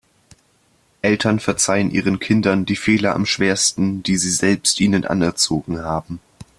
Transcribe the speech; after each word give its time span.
Eltern 1.03 1.39
verzeihen 1.39 1.91
ihren 1.91 2.19
Kindern 2.19 2.65
die 2.65 2.75
Fehler 2.75 3.13
am 3.13 3.27
schwersten, 3.27 4.01
die 4.01 4.17
sie 4.17 4.31
selbst 4.31 4.79
ihnen 4.81 5.05
anerzogen 5.05 5.77
haben. 5.83 6.19